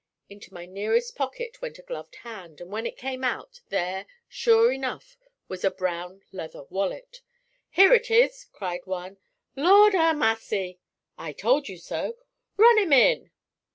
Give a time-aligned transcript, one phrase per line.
[0.29, 4.71] Into my nearest pocket went a gloved hand, and when it came out, there, sure
[4.71, 5.15] enough,
[5.47, 7.21] was a brown leather wallet.
[7.69, 9.19] 'Here it is!' cried one.
[9.55, 10.79] 'Lord a massy!'
[11.19, 12.17] 'I told you so!'
[12.57, 13.31] 'Run him in!'